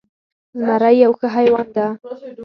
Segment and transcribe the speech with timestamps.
[0.59, 1.85] زمری یو ښه حیوان ده